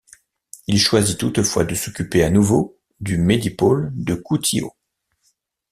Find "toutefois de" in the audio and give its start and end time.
1.19-1.75